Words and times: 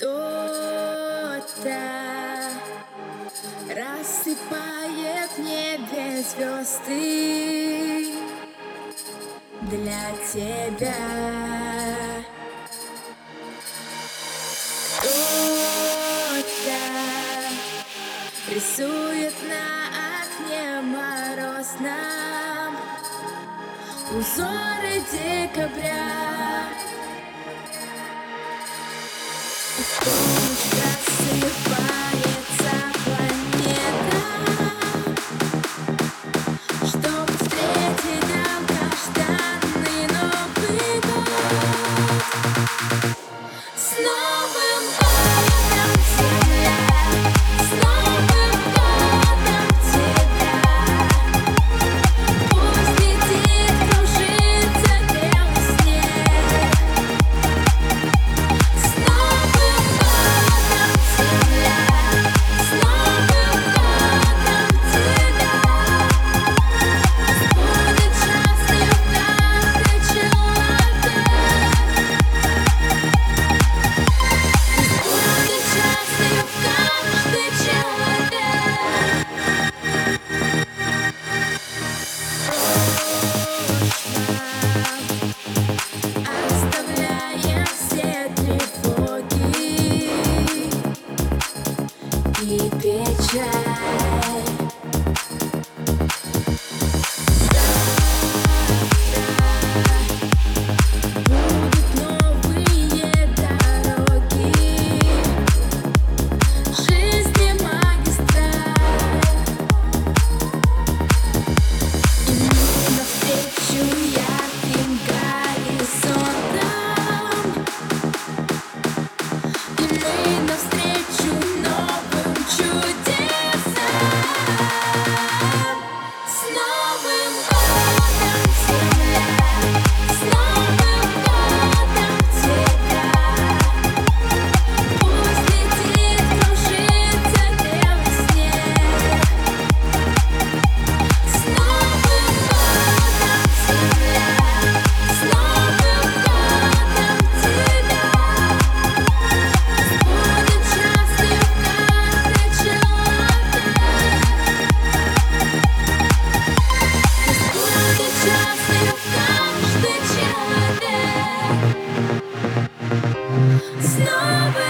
Кто-то 0.00 1.76
рассыпает 3.68 5.30
в 5.36 5.40
небе 5.40 6.22
звезды 6.22 6.94
для 9.60 10.04
тебя. 10.32 10.94
Кто-то 15.00 16.40
рисует 18.48 19.34
на 19.50 19.64
окне 20.22 20.80
морозном 20.80 22.72
узоры 24.16 24.96
декабря. 25.12 25.89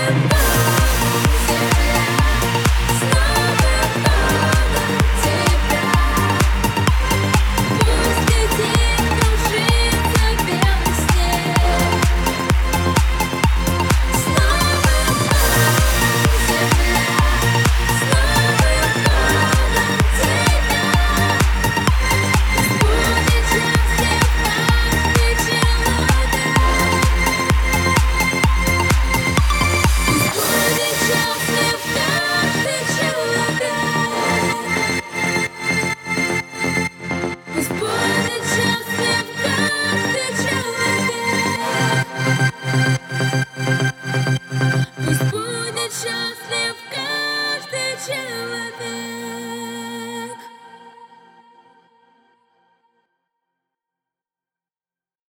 Lord. 0.08 0.29
heaven. 48.78 48.99